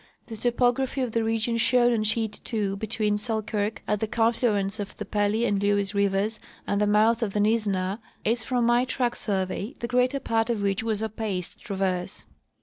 The 0.25 0.35
topography 0.35 1.01
of 1.01 1.11
the 1.11 1.23
region 1.23 1.57
shown 1.57 1.93
on 1.93 2.01
sheet 2.03 2.51
ii 2.55 2.75
between 2.75 3.19
Selkirk, 3.19 3.83
at 3.87 3.99
the 3.99 4.07
confluence 4.07 4.79
of 4.79 4.97
the 4.97 5.05
Pelly 5.05 5.45
and 5.45 5.61
Lewes 5.61 5.93
rivers, 5.93 6.39
and 6.65 6.81
the 6.81 6.87
mouth 6.87 7.21
of 7.21 7.33
the 7.33 7.39
Nizzenah 7.39 7.99
is 8.25 8.43
from 8.43 8.65
my 8.65 8.83
track 8.83 9.15
survey, 9.15 9.75
the 9.77 9.87
greater 9.87 10.19
part 10.19 10.49
of 10.49 10.63
which 10.63 10.81
was 10.81 11.03
a 11.03 11.09
paced 11.09 11.61
traverse. 11.61 12.25